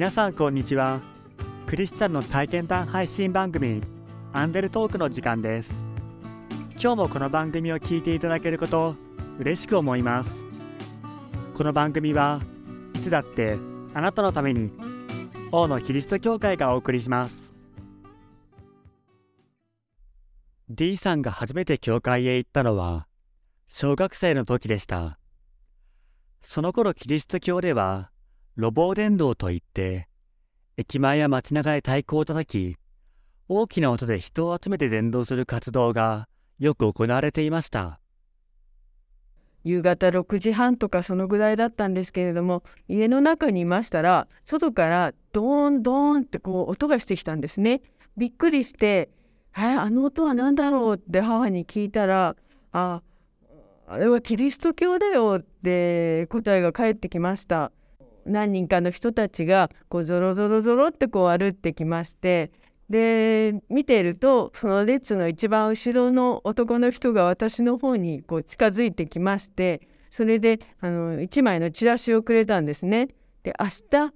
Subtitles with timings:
[0.00, 0.98] 皆さんこんにちは。
[1.66, 3.82] クリスチャンの体験談配信番組
[4.32, 5.84] アンデルトークの時間です。
[6.82, 8.94] 今日もこの番組を聞いていただけること
[9.38, 10.46] 嬉しく思います。
[11.54, 12.40] この番組は
[12.94, 13.58] いつだって
[13.92, 14.72] あなたのために
[15.52, 17.52] 王のキリスト教会がお送りします。
[20.70, 23.06] D さんが初めて教会へ行ったのは
[23.68, 25.18] 小学生の時でした。
[26.40, 28.09] その頃キリスト教では
[28.60, 30.06] 路傍伝道といって
[30.76, 32.76] 駅前や街中で太鼓を叩き
[33.48, 36.28] 大きな音で人を集めて伝道する活動が
[36.58, 38.00] よく行われていました
[39.64, 47.80] 夕方6時半とかそのぐらいだったんですけれども家の中にいましたら外からドーンドーンってこう音がしてきたんですね。
[48.16, 49.10] びっくりして
[49.56, 52.36] 「えあの音は何だろう?」って母に聞いたら
[52.72, 53.02] 「あ
[53.86, 57.72] あれはキリスト教だよ」って答えが返ってきました。
[58.26, 62.52] 何人かの人たちがこうゾロゾロゾロってこう歩ってきまして
[62.88, 73.08] で見ているとその列の一番後ろの男の人が私の方にこう近づいてきましてそれであの1枚のチラシをくれたんですね。
[73.44, 74.12] で明日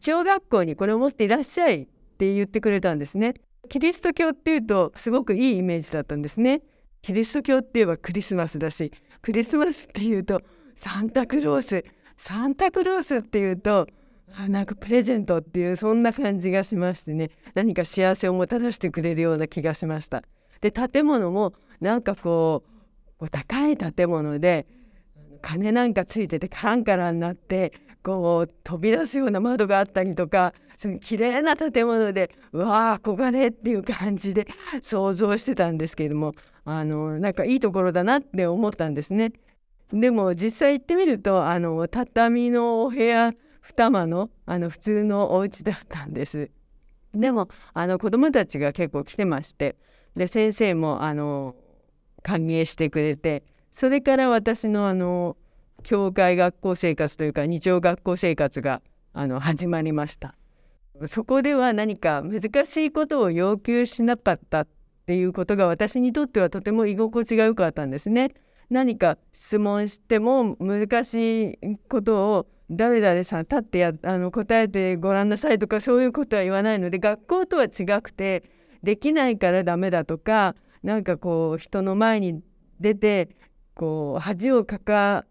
[0.00, 1.86] 日曜学校にこれを持っていらっしゃいっ
[2.16, 3.34] て言ってくれたんですね。
[3.68, 6.62] キリスト教っていうとすごくいいイメージだったんですね。
[7.02, 10.42] キリスト教って言えばクリスマスだしクリスマスっていうと
[10.76, 11.84] サンタクロース
[12.18, 13.86] サンタクロースっていうと
[14.36, 20.24] あなんかプレゼントっていうそんな感じがしましてね何か幸せをもたらしてくれるような気がしました。
[20.60, 22.64] で建物もなんかこ
[23.20, 24.66] う高い建物で
[25.40, 34.48] 鐘なんかついててカランカランになってこう飛び出すような窓があったりとかその綺麗な建物でうわー憧れっていう感じで
[34.82, 36.32] 想像してたんですけれども
[36.64, 39.32] あのなんかいいところだなって思ったんですね。
[39.92, 46.50] でも実際行ってみるとあの畳のお部屋二間のあの普通のお家だったんです。
[47.14, 49.76] でもあの子どもたちが結構来てまして
[50.14, 51.56] で先生もあの
[52.22, 55.36] 歓迎してくれてそれから私のあの
[55.82, 60.34] 教会学校生活というか日曜学校生活があの始まりました。
[61.06, 64.68] そこでは何か難しいことを要求しなかったっ
[65.06, 68.32] ていうことが私にとってはとても居心地が良かったんですね。
[68.70, 78.44] 何か質問しても難しいことを誰々さん立ってやあの答えてごらんなさいとかそういうことは言わないので学校とは違くて
[78.82, 82.42] できないからダメだとかなんかこう人の前に
[82.78, 83.30] 出て
[83.74, 85.24] こう恥をかか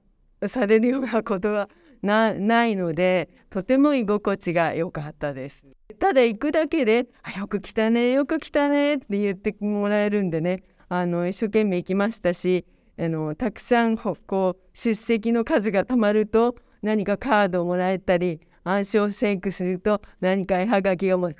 [0.47, 1.69] されるようなことは
[2.01, 5.65] ないのでとても居心地が良かったです。
[5.99, 12.65] ただ行くだけで「よく来たねよく来たね」って言ってもらえるんでねあの一生懸命行きましたし
[12.99, 14.17] あのたくさんこ
[14.57, 21.33] う出席の数がたまると何かカードをもらえたり暗証セイクすると何か絵はがきをも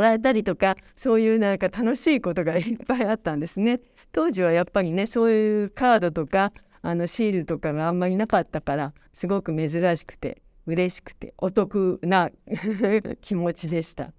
[0.00, 3.80] らえたりとかそういうなんか楽しいことがいっぱいあったんですね。
[4.12, 6.52] 当時はやっぱりねそういうカードとか
[6.82, 12.30] あのシールとかがあんまりなかったからすごく珍しくて嬉しくてお得な
[13.20, 14.12] 気持ちでした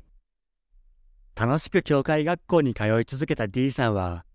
[1.35, 4.25] 楽しく教会学校に通い続けた D さんは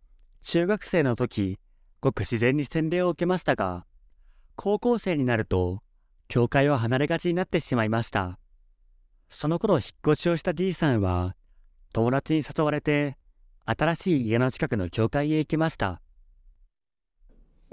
[0.42, 1.58] 中学生の時
[2.04, 3.86] ごく自然に洗礼を受けましたが
[4.56, 5.80] 高校生になると
[6.28, 8.38] 教会を離れがちになってしまいました。
[9.28, 9.82] その頃引っ
[10.12, 11.36] 越しをした D さんは、
[11.92, 13.16] 友達に誘われて、
[13.64, 16.00] 新しい家の近くの教会へ行きました。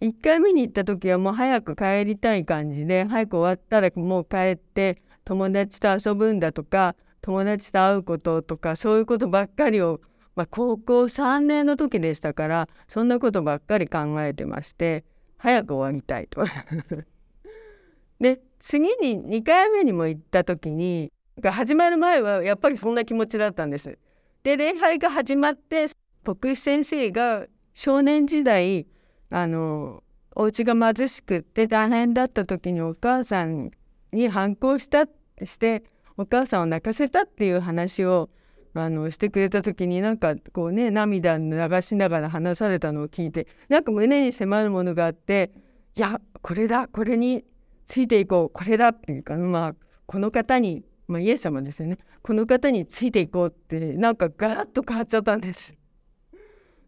[0.01, 10.01] 1回目に行った時はもう早く帰りたい感じで、早く終わったらもう帰って友達と遊ぶんだとか、友達と会うこととか、そういうことばっかりを、
[10.35, 15.03] まあ、高校3年の時でしたから、そんなことばっかり考えてまして、
[15.37, 16.43] 早く終わりたいと。
[18.19, 21.11] で次に2回目にも行った時に
[21.43, 23.97] 始まる前はやっぱりそんな気持ちだったんです。
[24.43, 25.87] で礼拝が始まって
[26.23, 28.85] 牧師先生が少年時代
[29.31, 30.03] あの
[30.35, 33.71] お家が貧しくて大変だった時にお母さん
[34.11, 35.07] に反抗した
[35.43, 35.83] して
[36.17, 38.29] お母さんを泣かせたっていう話を
[38.73, 45.51] あのしてくれた時になんかこうね涙流しながら話されたのを聞いてなんか胸に迫るものがあって
[45.95, 47.43] いやこれだこれに
[47.85, 49.75] ついていこうこれだっていうか、まあ、
[50.05, 55.73] この方に、まあ、イエス様ですよねこの方についていこうってなんかガラッと変わっちゃったんです。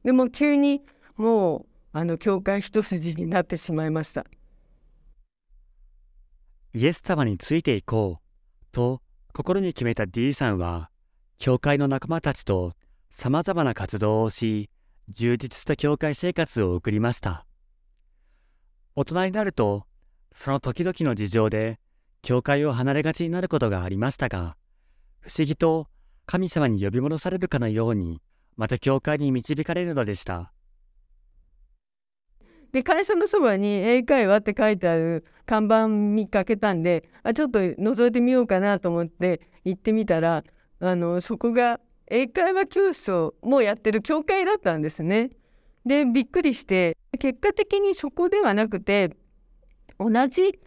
[0.04, 0.82] でも急に
[1.16, 4.26] もうあの教会一筋になってしまいました。
[6.74, 9.02] イエス様についていこうと
[9.34, 10.90] 心に決めた D さんは
[11.44, 12.72] 教会の仲間たちと
[13.10, 14.70] さまざまな活動をし
[15.10, 17.46] 充実した教会生活を送りました
[18.96, 19.84] 大人になると
[20.34, 21.82] その時々の事情で
[22.22, 24.56] 教会を離れがちになることがありましたが、
[25.20, 25.88] 不思議と
[26.26, 28.22] 神様に呼び戻されるかのように、
[28.56, 30.54] また教会に導かれるのでした。
[32.72, 40.44] で会社のそばに英会話って書いてある看板見かけたんであちょっと覗いてみようかなと思って行ってみたら
[40.86, 45.30] あのそこが英会話教室をもうやってる教会だったんですね。
[45.86, 49.16] でびっくりして結果的にそこではなくて
[49.98, 50.60] 同じ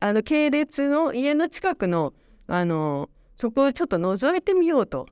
[0.00, 2.14] あの系列の家の近くの
[2.46, 5.06] あのそこをちょっと覗いてみようと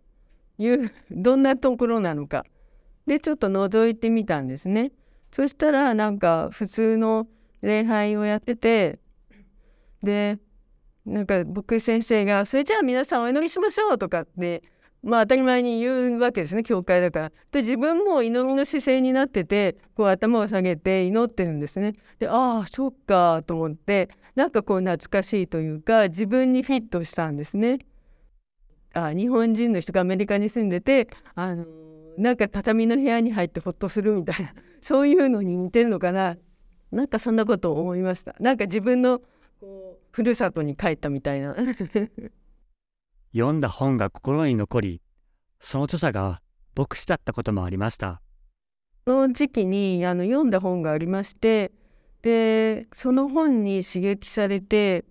[0.57, 2.47] いう どんなところなのか
[3.07, 4.91] でちょっと覗いてみたんですね。
[5.33, 7.29] そしたらなんか普通の
[7.61, 9.01] 礼拝をやってて
[10.03, 10.39] で
[11.07, 14.63] なんか僕先生が「それじゃあ皆さんお祈りしましょう」とかって
[15.03, 17.33] まあ当たり前に言うわけですね教会だから。
[17.53, 21.95] で自分も祈りの姿勢になっててこう頭を下げて祈ってるんですね。
[22.19, 27.79] でああそっかと思ってなんかこう懐かしいというか自分にフィットしたんですね。
[28.95, 31.67] あ日本人の人がアメリカに住んでてあの
[32.19, 36.37] なんか畳の部屋に入ってほっとするみたいなそういうのに似てるのかな
[36.91, 39.21] なんかそんなことを思いましたなんか自分の
[39.61, 41.57] こうふるさとに帰ったみたいな。
[43.33, 45.03] 読んだ本が心に残り
[45.61, 46.41] その著者が
[46.75, 48.21] 牧師だったこともありました。
[49.07, 51.71] その時期にあの読んだ本がありまして
[52.23, 55.05] でその本に刺激されて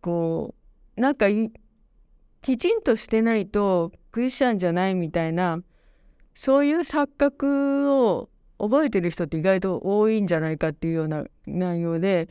[0.00, 0.54] こ
[0.96, 1.26] うなんか
[2.40, 5.60] きちんとしてないとクリスチャンじゃないみたいな
[6.34, 12.28] そういう錯覚を覚えてる人って意外と多いんじゃないかっていうような内容で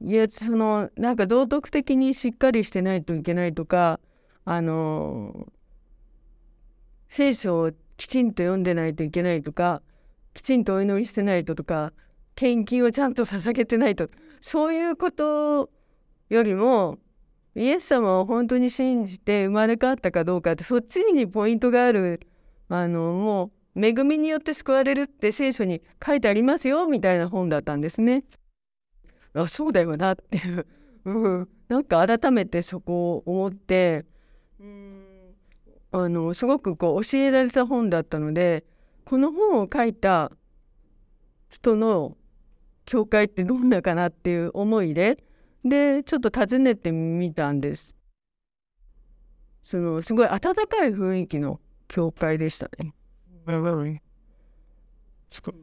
[0.00, 4.00] いやそのなんか道徳的にしっかりしてないといけないとか
[4.44, 5.46] あの
[7.08, 9.82] 聖書をきちんと読んでないといけないとか
[10.34, 11.92] きちんとお祈りしてないととか
[12.34, 14.08] 献金をちゃんと捧げてないと
[14.40, 15.70] そういうこと
[16.28, 16.98] よりも
[17.54, 22.20] イエス様を本当に信じて生まれ変わったかどうかってそっちにポイントがある
[22.68, 28.24] あのもう恵みによって救われるって聖書に書いてありますよみたいな本だったんですね。
[29.34, 30.66] あそうだよなっていう、
[31.04, 34.06] うん、なんか改めてそこを思って
[34.60, 35.04] うん
[35.90, 38.64] あのすごくこう教えられた本だったので
[39.04, 40.32] この本を書いた
[41.48, 42.16] 人の
[42.84, 45.22] 教会ってどんなかなっていう思いで
[45.64, 47.96] でちょっと訪ねてみたんです。
[49.62, 51.58] そのすごい温かい雰囲気の
[51.88, 52.94] 教会でしたね。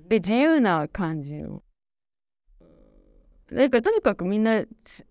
[0.07, 1.62] で自由な感じの。
[3.51, 4.63] なんかとにかくみんな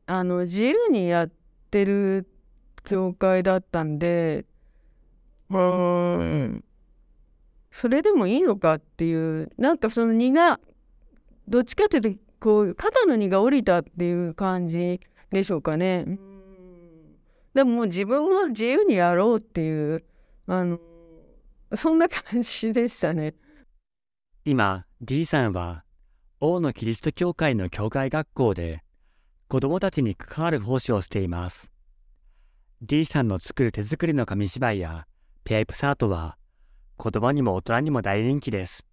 [0.06, 1.30] あの自由にやっ
[1.70, 2.26] てる
[2.84, 4.46] 教会だったんで、
[5.50, 6.64] うん、
[7.70, 10.58] それでもいいのかっていうなんかその荷が
[11.48, 15.00] どっちかっていうとこう肩の荷が下りたっていう感じ
[15.30, 16.18] でしょうかね。
[17.52, 20.02] でももう自分も自由にやろうっていう
[20.46, 20.78] あの
[21.74, 23.34] そんな感じでしたね。
[24.46, 25.84] 今 D さんは
[26.42, 28.82] 王のキリスト教会の教会学校で
[29.48, 31.70] 子供たちに関わる奉仕をしています。
[32.80, 35.06] D さんの作る手作りの紙芝居や
[35.44, 36.38] ペープサートは
[36.96, 38.86] 子供にも大人にも大人気です。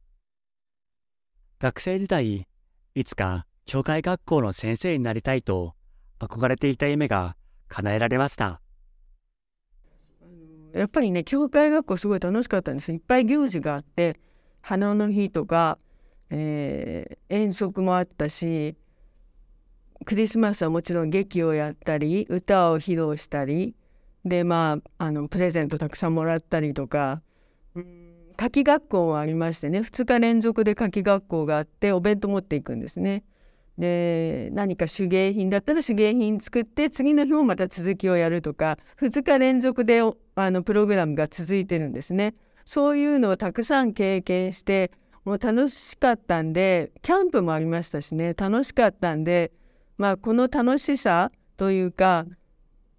[1.60, 2.50] 学生時代、
[2.96, 5.74] いつか教会学校の先生になりたいと
[6.20, 7.38] 憧れていた夢が
[7.70, 8.60] 叶えられました。
[10.74, 14.20] やっぱりね教会学校すごい楽しかったんですいっぱい行事があって
[14.60, 15.78] 花の日とか、
[16.30, 18.76] えー、遠足もあったし
[20.06, 23.76] クリスマスはもちろん劇をやったり歌を披露したり
[24.26, 27.22] でまああのプレゼントたくさんもらったりとか、
[28.36, 33.24] 夏季学校もありましてね2日連続で夏季学校があってお弁当持っていくんですね。
[33.78, 40.02] で何か手芸品だったら手芸品作って次の日もまた続きをやるとか2日連続で
[40.36, 42.34] あのプログラムが続いてるんですね。
[42.66, 44.92] そういうのをたくさん経験して
[45.28, 49.52] もう楽しかったんでキャンプもありましたしね楽しかったんで
[49.98, 52.26] まあこの楽しさというか、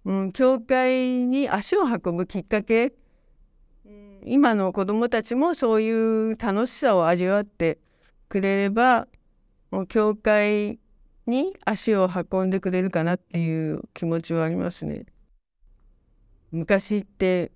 [0.05, 2.93] うん、教会に足を運ぶきっかけ
[4.23, 5.89] 今の子どもたちもそうい
[6.33, 7.79] う楽しさを味わって
[8.27, 9.07] くれれば
[9.71, 10.77] もう教会
[11.25, 15.07] に足を運んでくれるかなっていう気持ちはありますね。
[16.51, 17.51] 昔って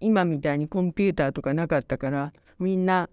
[0.00, 3.08] 今みたいにコンピューターとかなかったからみんな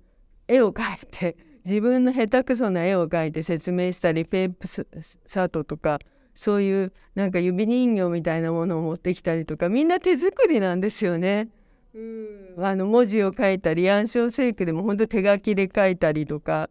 [0.50, 6.00] 絵を描いて 自分の下手くそな絵を描いて説明したりペープサートとか
[6.34, 11.50] そういうなんか指人形みたいなものを持ってきたりとかみんな手作りなんですよね。
[11.94, 16.70] うんあの文字を書いたり暗唱聖句でも本当手書きで書いたりとか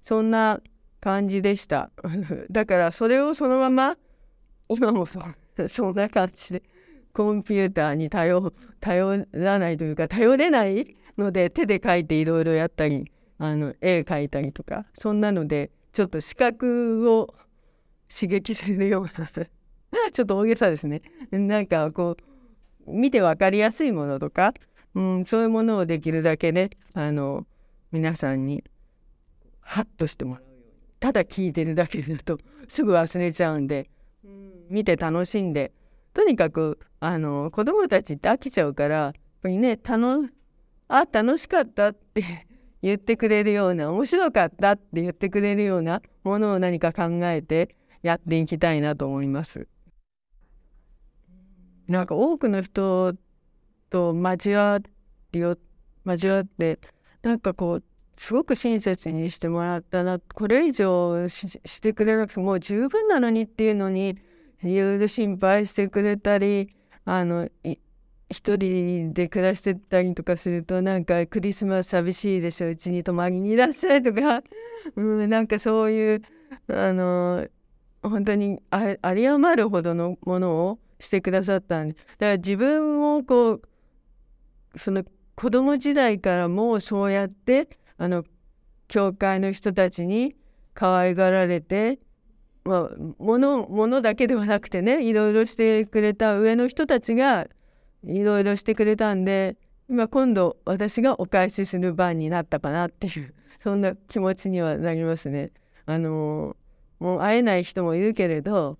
[0.00, 0.60] そんな
[1.00, 1.90] 感じでした
[2.50, 3.98] だからそれをそのまま
[4.68, 5.20] 今もそ
[5.68, 6.62] そんな感じで
[7.12, 17.34] コンピューターに頼頼らないというか頼れないので手で描いていろいろやったりあの絵描いたりとかそんなのでちょっと視覚を
[18.12, 19.28] 刺激するような
[20.12, 21.02] ちょっと大げさですね。
[21.30, 22.16] なんかこ
[22.86, 24.52] う見て分かりやすいものとか、
[24.94, 27.46] うん、そういうものをできるだけねあの
[27.92, 28.62] 皆さんに
[29.60, 30.64] ハッとしてもらうように
[31.00, 33.90] ただ聞いてるだけだとすぐ忘れちゃうんで、
[34.70, 35.72] 見て楽しんで
[36.12, 40.32] とにかくあの子供たちって飽きちゃうからやっぱりね楽
[40.88, 42.46] あ楽しかったって
[42.82, 49.66] 言ってくれるような面白かったって言ってくれるようなものを何か考えてやっていきたいなと思います。
[51.88, 53.14] なんか多くの人
[53.90, 54.82] と交わっ
[55.30, 55.56] てよ
[56.04, 56.78] 交わって
[57.22, 57.84] なんかこう
[58.16, 64.18] すごく親切にしてもらったなこれ以上してくれなくてもう十分なのにっていうのに
[64.62, 66.74] いろいろ心配してくれたり
[67.04, 67.48] あの
[68.34, 74.42] 一人で暮らしてたりとかするとなんかクリスマス寂しいでしょうちに泊まりにいらっしゃいとか、
[74.96, 76.22] うん、なんかそういう
[76.68, 77.46] あの
[78.02, 81.94] 本当にあり余るほどのものをしてくださったんで。
[81.94, 85.04] だから自分をこうその
[85.36, 88.24] 子供時代からもうそうやってあの
[88.88, 90.34] 教会の人たちに
[90.74, 92.00] 可愛がられて
[92.64, 97.46] まあ、ものものだけではなくてねいろいろしてくれた上の人たちが
[98.06, 99.56] いろいろしてくれたんで
[99.88, 105.52] 今今度私がお返しする番になったかなっていう そんな気持ちにはなりますね。
[105.86, 106.56] あの
[106.98, 108.78] もう会えない人もいるけれど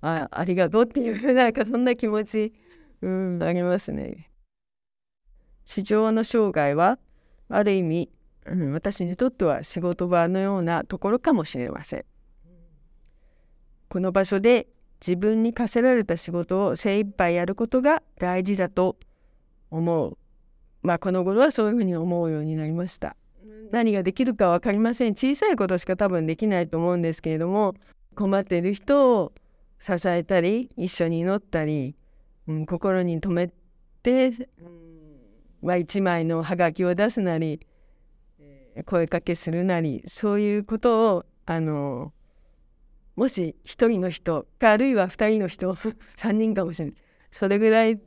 [0.00, 2.52] あありがとうっていうなんかそんな気持ち、
[3.00, 4.30] うん、ありますね。
[5.64, 6.98] 市場の生涯は
[7.48, 8.10] ある意味、
[8.46, 12.04] うん、私にとっては仕事場のようなところかもしれません。
[13.88, 14.66] この場所で
[15.04, 18.96] 自分に課せられた仕事を精一杯やることが大事だと
[19.70, 20.16] 思う。
[20.82, 23.16] まあこの頃はそういうふうに思うようになりました。
[23.72, 25.14] 何ができるか分かりません。
[25.14, 27.74] 小さいことしか多分できないと思うんですけれども
[28.14, 29.32] 困っている人を
[29.80, 31.96] 支えたり一緒に祈ったり、
[32.46, 33.52] うん、心に留め
[34.02, 34.82] て、うん
[35.62, 37.60] まあ、一枚のハガキを出すなり
[38.84, 42.12] 声かけするなりそういうことをあの
[43.22, 45.72] もし1人の人かあるいは2人の人
[46.18, 46.94] 3人かもしれない
[47.30, 48.00] それぐらい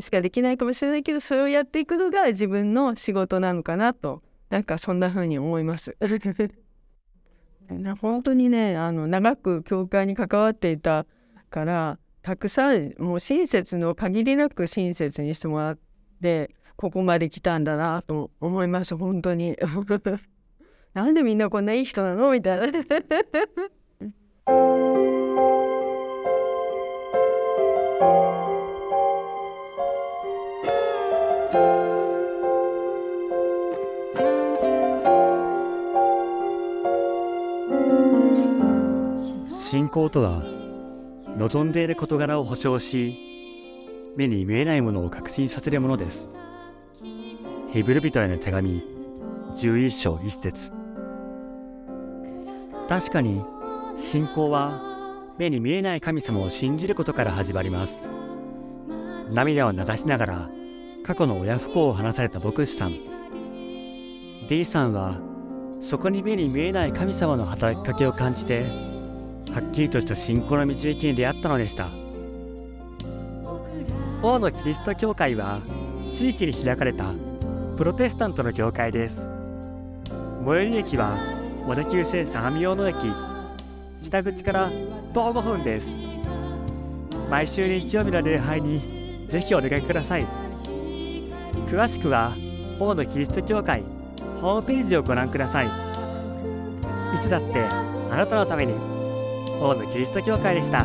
[0.00, 5.94] しかできないかもしれないけどそれをやっていくのが自分の仕事なのかなとなんかそんな風に思います。
[8.00, 11.04] 本当にねあの長く教会に関わっていた
[11.50, 15.78] からたくさんもう親切の限りなく親切にしてもらっ
[16.22, 19.54] てここまで来たんだなと思います本当に。
[20.94, 22.32] なんでみんなこんないい人なの？
[22.32, 22.78] みたいな。
[39.72, 40.42] 信仰とは
[41.38, 43.16] 望んでいる事柄を保証し
[44.16, 46.28] 目に見えないものを確信させるものです。
[47.70, 48.84] ヘブル人への手紙
[49.54, 50.70] 11章1節。
[52.88, 53.42] 確かに
[53.96, 54.80] 信仰は
[55.38, 57.92] 目に見えない神様を信じることから始まります。
[59.32, 60.50] 涙を流しながら
[61.04, 62.96] 過去の親不幸を話された牧師さん。
[64.48, 65.18] D さんは
[65.80, 68.62] そこに目に見えない神様の働きかけを感じて
[69.52, 71.88] はっきりとした信仰の導きに出会ったのでした。
[74.22, 75.60] 王のキリスト教会は
[76.12, 77.12] 地域に開かれた
[77.76, 79.28] プロテスタントの教会です。
[80.46, 81.16] 最寄り駅は
[81.66, 83.31] 小田急線相模大野駅。
[84.04, 84.70] 北口から
[85.14, 85.88] 徒歩5分です。
[87.30, 90.26] 毎週日曜日の礼拝にぜひお出かけください。
[91.68, 92.36] 詳しくは
[92.78, 93.82] 大野キリスト教会
[94.40, 95.66] ホームページをご覧ください。
[95.66, 95.70] い
[97.20, 97.60] つだって
[98.10, 98.74] あなたのために
[99.60, 100.84] 大野キリスト教会でした。